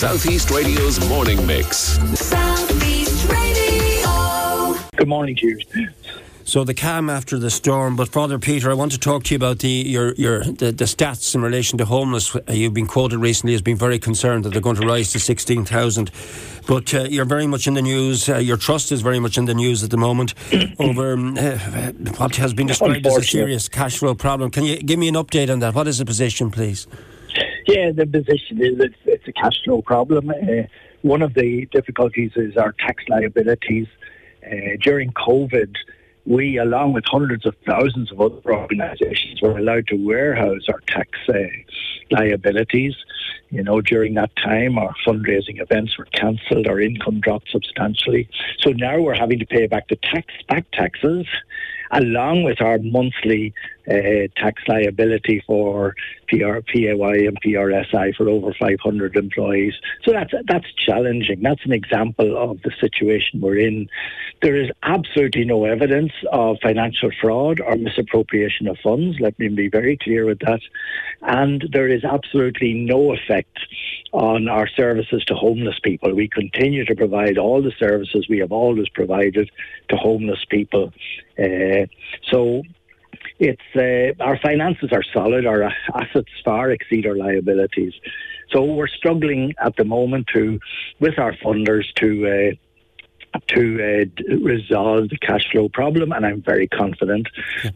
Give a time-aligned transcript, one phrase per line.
[0.00, 1.98] Southeast Radio's morning mix.
[2.18, 4.74] Southeast Radio.
[4.96, 5.88] Good morning to you.
[6.44, 7.96] So the calm after the storm.
[7.96, 10.86] But Father Peter, I want to talk to you about the your your the, the
[10.86, 12.34] stats in relation to homeless.
[12.34, 15.20] Uh, You've been quoted recently as being very concerned that they're going to rise to
[15.20, 16.10] sixteen thousand.
[16.66, 18.26] But uh, you're very much in the news.
[18.26, 20.32] Uh, your trust is very much in the news at the moment
[20.78, 21.58] over um, uh,
[22.16, 24.50] what has been described as a serious cash flow problem.
[24.50, 25.74] Can you give me an update on that?
[25.74, 26.86] What is the position, please?
[27.70, 30.30] Yeah, the position is it's, it's a cash flow problem.
[30.30, 30.64] Uh,
[31.02, 33.86] one of the difficulties is our tax liabilities.
[34.44, 35.76] Uh, during COVID,
[36.26, 41.10] we, along with hundreds of thousands of other organisations, were allowed to warehouse our tax
[41.28, 41.34] uh,
[42.10, 42.94] liabilities.
[43.50, 48.28] You know, during that time, our fundraising events were cancelled, our income dropped substantially.
[48.58, 51.26] So now we're having to pay back the tax back taxes,
[51.90, 53.52] along with our monthly
[53.90, 55.94] uh, tax liability for
[56.28, 59.74] PR, PAY and PRSI for over 500 employees.
[60.04, 61.42] So that's that's challenging.
[61.42, 63.88] That's an example of the situation we're in.
[64.42, 69.18] There is absolutely no evidence of financial fraud or misappropriation of funds.
[69.20, 70.60] Let me be very clear with that.
[71.22, 73.58] And there is absolutely no effect
[74.12, 76.14] on our services to homeless people.
[76.14, 79.50] We continue to provide all the services we have always provided
[79.88, 80.92] to homeless people.
[81.38, 81.86] Uh,
[82.30, 82.62] so
[83.38, 85.46] it's uh, our finances are solid.
[85.46, 87.94] Our assets far exceed our liabilities.
[88.52, 90.58] So we're struggling at the moment to,
[90.98, 92.54] with our funders, to uh,
[93.48, 97.28] to uh, resolve the cash flow problem, and I'm very confident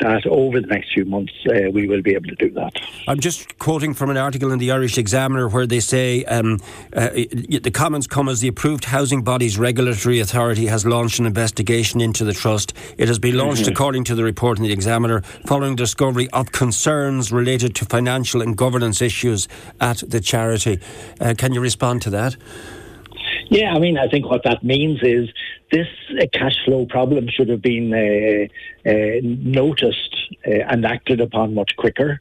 [0.00, 2.72] that over the next few months uh, we will be able to do that.
[3.06, 6.58] I'm just quoting from an article in the Irish Examiner where they say um,
[6.94, 12.00] uh, the comments come as the approved housing body's regulatory authority has launched an investigation
[12.00, 12.72] into the trust.
[12.98, 17.32] It has been launched, according to the report in the Examiner, following discovery of concerns
[17.32, 19.48] related to financial and governance issues
[19.80, 20.80] at the charity.
[21.20, 22.36] Uh, can you respond to that?
[23.52, 25.28] Yeah, I mean, I think what that means is
[25.70, 25.86] this
[26.18, 31.76] uh, cash flow problem should have been uh, uh, noticed uh, and acted upon much
[31.76, 32.18] quicker.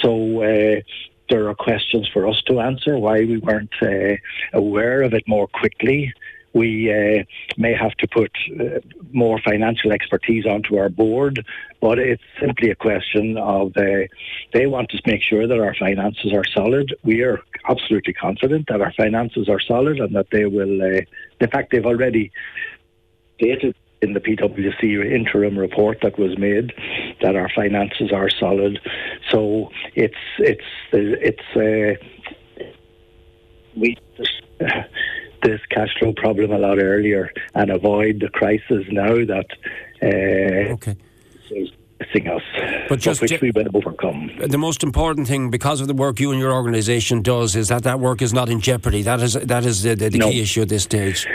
[0.00, 0.80] So uh,
[1.28, 4.16] there are questions for us to answer why we weren't uh,
[4.54, 6.10] aware of it more quickly.
[6.54, 7.24] We uh,
[7.56, 8.30] may have to put
[8.60, 8.80] uh,
[9.12, 11.44] more financial expertise onto our board,
[11.80, 14.06] but it's simply a question of uh,
[14.52, 16.94] they want to make sure that our finances are solid.
[17.04, 20.82] We are absolutely confident that our finances are solid and that they will.
[20.82, 21.00] Uh,
[21.40, 22.30] in fact, they've already
[23.38, 26.72] stated in the PwC interim report that was made
[27.22, 28.80] that our finances are solid.
[29.30, 32.66] So it's it's it's uh,
[33.76, 33.96] we
[35.42, 39.46] this cash flow problem a lot earlier and avoid the crisis now that
[40.02, 40.96] uh, Okay.
[41.50, 42.42] is facing us,
[42.88, 44.30] But just which we will overcome.
[44.44, 47.82] The most important thing, because of the work you and your organisation does, is that
[47.84, 49.02] that work is not in jeopardy.
[49.02, 50.30] That is that is the, the, the No.
[50.30, 51.26] key issue at this stage.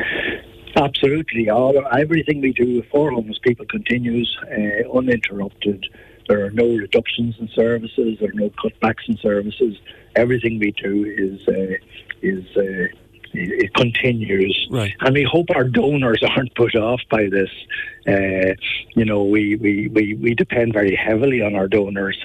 [0.76, 1.50] Absolutely.
[1.50, 5.86] All everything we do for homeless people continues uh, uninterrupted.
[6.28, 8.18] There are no reductions in services.
[8.20, 9.78] There are no cutbacks in services.
[10.16, 11.78] Everything we do is uh,
[12.22, 12.88] is uh,
[13.34, 14.94] it continues, Right.
[15.02, 17.50] and we hope our donors aren't put off by this.
[18.08, 18.54] Uh,
[18.96, 22.18] you know, we, we, we, we depend very heavily on our donors,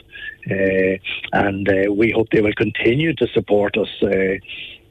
[0.50, 0.94] uh,
[1.32, 3.88] and uh, we hope they will continue to support us.
[4.02, 4.36] Uh,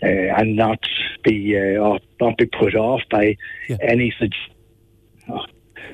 [0.04, 0.08] uh,
[0.40, 0.80] and not
[1.24, 3.38] be uh, off- not be put off by
[3.70, 3.78] Yeah.
[3.82, 5.44] any sug-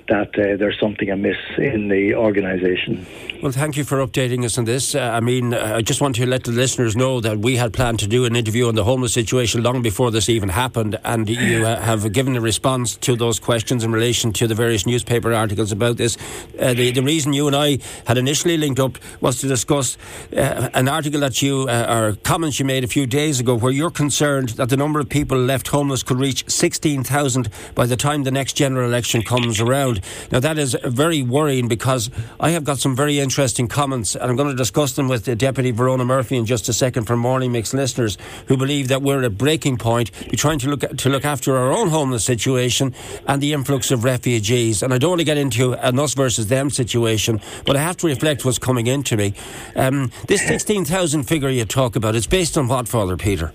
[0.08, 3.06] that uh, there's something amiss in the organisation.
[3.42, 4.96] Well, thank you for updating us on this.
[4.96, 7.72] Uh, I mean, uh, I just want to let the listeners know that we had
[7.72, 11.30] planned to do an interview on the homeless situation long before this even happened, and
[11.30, 15.34] you uh, have given a response to those questions in relation to the various newspaper
[15.34, 16.18] articles about this.
[16.60, 19.98] Uh, the, the reason you and I had initially linked up was to discuss
[20.32, 24.50] an article that you, or comments you made a few days ago, where you're concerned
[24.50, 28.54] that the number of people left homeless could reach 16,000 by the time the next
[28.54, 29.87] general election comes around.
[30.32, 32.10] Now, that is very worrying because
[32.40, 35.72] I have got some very interesting comments, and I'm going to discuss them with Deputy
[35.72, 39.26] Verona Murphy in just a second for Morning Mix listeners who believe that we're at
[39.26, 40.12] a breaking point.
[40.26, 42.94] We're trying to look at, to look after our own homeless situation
[43.28, 44.84] and the influx of refugees.
[44.84, 47.98] And I don't want to get into an us versus them situation, but I have
[47.98, 49.34] to reflect what's coming into me.
[49.76, 53.54] Um, this 16,000 figure you talk about, it's based on what, Father Peter?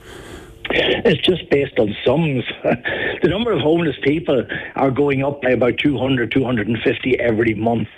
[0.75, 2.45] It's just based on sums.
[3.23, 4.45] the number of homeless people
[4.77, 7.89] are going up by about 200, 250 every month.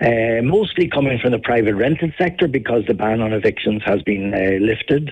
[0.00, 4.34] Uh, mostly coming from the private rented sector because the ban on evictions has been
[4.34, 5.10] uh, lifted.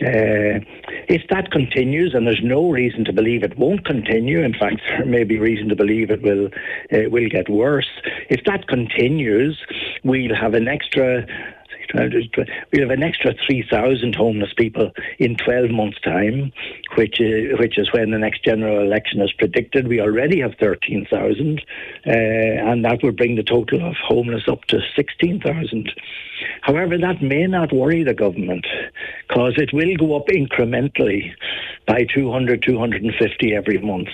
[0.00, 0.62] Uh,
[1.08, 5.04] if that continues, and there's no reason to believe it won't continue, in fact, there
[5.06, 6.46] may be reason to believe it will
[6.92, 7.90] uh, will get worse.
[8.30, 9.60] If that continues,
[10.04, 11.26] we'll have an extra
[11.94, 16.52] we'll have an extra 3,000 homeless people in 12 months' time,
[16.96, 19.88] which is, which is when the next general election is predicted.
[19.88, 21.60] We already have 13,000,
[22.06, 25.92] uh, and that would bring the total of homeless up to 16,000.
[26.62, 28.66] However, that may not worry the government
[29.28, 31.32] because it will go up incrementally
[31.86, 34.08] by 200, 250 every month.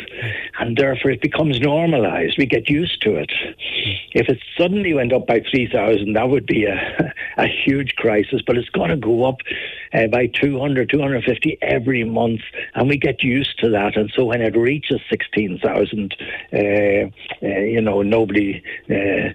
[0.58, 2.36] And therefore, it becomes normalised.
[2.38, 3.32] We get used to it.
[4.12, 8.56] If it suddenly went up by 3,000, that would be a, a huge crisis, but
[8.56, 9.38] it's going to go up
[9.92, 12.40] uh, by 200, 250 every month,
[12.74, 13.96] and we get used to that.
[13.96, 16.14] And so when it reaches 16,000,
[16.52, 17.10] uh, uh,
[17.42, 19.28] you know, nobody, uh,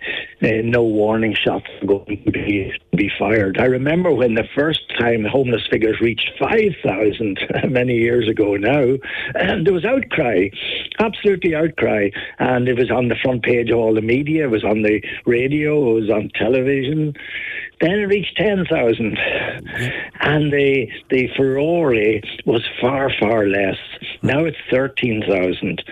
[0.46, 3.58] uh, no warning shots are going to be, be fired.
[3.60, 7.40] I remember when the first time homeless figures reached 5,000
[7.70, 8.98] many years ago now,
[9.36, 10.50] and there was outcry,
[11.00, 12.10] absolutely outcry,
[12.40, 15.02] and it was on the front page of all the media, it was on the
[15.26, 17.14] radio, it was on television.
[17.82, 19.18] Then it reached 10,000.
[20.22, 21.94] And the, the furore
[22.46, 23.78] was far, far less.
[24.22, 25.84] Now it's 13,000.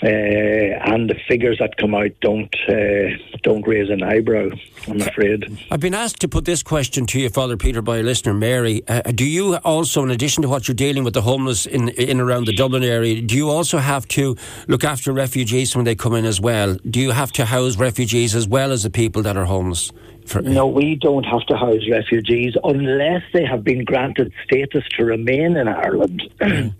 [0.00, 4.48] Uh, and the figures that come out don't uh, don't raise an eyebrow,
[4.86, 5.58] I'm afraid.
[5.72, 8.82] I've been asked to put this question to you, Father Peter, by a listener, Mary.
[8.86, 12.20] Uh, do you also, in addition to what you're dealing with the homeless in, in
[12.20, 14.36] around the Dublin area, do you also have to
[14.68, 16.76] look after refugees when they come in as well?
[16.88, 19.90] Do you have to house refugees as well as the people that are homeless?
[20.26, 25.04] For, no, we don't have to house refugees unless they have been granted status to
[25.04, 26.22] remain in Ireland.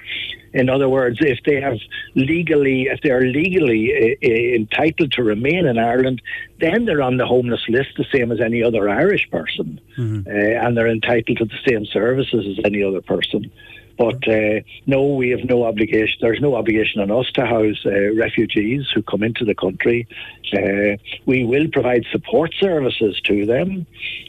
[0.52, 1.78] in other words, if they have
[2.14, 6.22] legally, if they are legally uh, entitled to remain in Ireland,
[6.60, 10.28] then they're on the homeless list, the same as any other Irish person, mm-hmm.
[10.28, 13.50] uh, and they're entitled to the same services as any other person.
[13.98, 16.18] But uh, no, we have no obligation.
[16.20, 20.06] There's no obligation on us to house uh, refugees who come into the country.
[20.52, 20.96] Uh,
[21.26, 23.86] we will provide support services to them,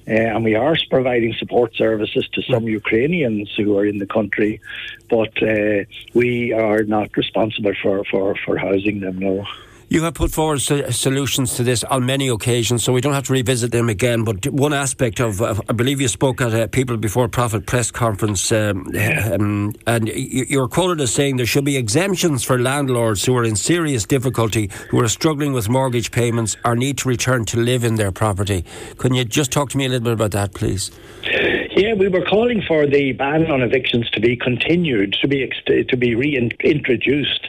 [0.07, 4.59] uh, and we are providing support services to some Ukrainians who are in the country.
[5.07, 9.19] But uh, we are not responsible for, for, for housing them.
[9.19, 9.45] No.
[9.91, 13.23] You have put forward so- solutions to this on many occasions, so we don't have
[13.23, 14.23] to revisit them again.
[14.23, 17.89] But one aspect of, uh, I believe you spoke at a People Before Profit press
[17.89, 23.25] conference, um, um, and you, are quoted as saying there should be exemptions for landlords
[23.25, 27.43] who are in serious difficulty, who are struggling with mortgage payments, or need to return
[27.45, 28.65] to live in their property.
[28.99, 30.91] Can you just talk to me a little bit about that, please?
[31.71, 35.87] Yeah, we were calling for the ban on evictions to be continued, to be ex-
[35.89, 37.47] to be reintroduced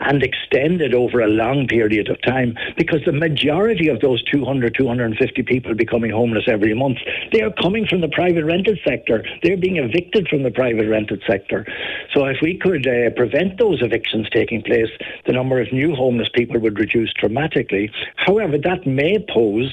[0.00, 5.42] and extended over a long period of time because the majority of those 200, 250
[5.42, 6.98] people becoming homeless every month,
[7.32, 9.24] they are coming from the private rented sector.
[9.42, 11.66] They're being evicted from the private rented sector.
[12.14, 14.90] So if we could uh, prevent those evictions taking place,
[15.26, 17.90] the number of new homeless people would reduce dramatically.
[18.16, 19.72] However, that may pose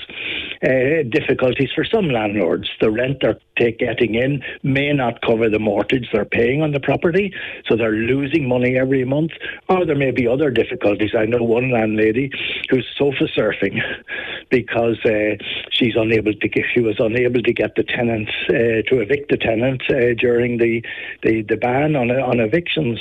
[0.63, 2.69] uh, difficulties for some landlords.
[2.81, 3.23] The rent
[3.57, 7.33] take, getting in may not cover the mortgage they're paying on the property,
[7.68, 9.31] so they're losing money every month,
[9.69, 11.12] or there may be other difficulties.
[11.18, 12.31] I know one landlady
[12.69, 13.80] who's sofa surfing
[14.50, 15.36] because uh,
[15.71, 19.38] she's unable to get, she was unable to get the tenants uh, to evict the
[19.38, 20.83] tenant uh, during the,
[21.24, 23.00] the, the ban on on evictions,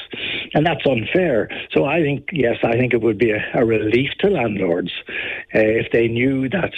[0.54, 1.48] and that's unfair.
[1.72, 4.92] So I think yes, I think it would be a, a relief to landlords
[5.54, 6.72] uh, if they knew that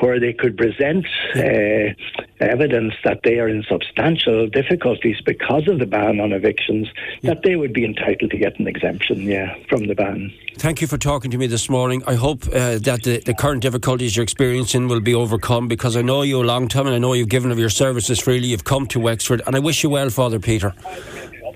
[0.00, 1.94] where they could present uh,
[2.40, 6.88] evidence that they are in substantial difficulties because of the ban on evictions,
[7.20, 7.34] yeah.
[7.34, 10.32] that they would be entitled to get an exemption, yeah, from the ban.
[10.58, 12.02] Thank you for talking to me this morning.
[12.06, 16.02] I hope uh, that the, the, current difficulties you're experiencing will be overcome because I
[16.02, 18.48] know you a long time and I know you've given of your services freely.
[18.48, 20.72] You've come to Wexford, and I wish you well, Father Peter.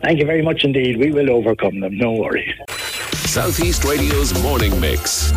[0.02, 0.98] Thank you very much indeed.
[0.98, 2.54] We will overcome them, no worry.
[3.30, 5.32] Southeast Radio's morning mix.